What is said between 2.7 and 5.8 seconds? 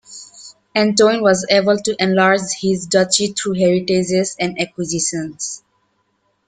duchy through heritages and acquisitions.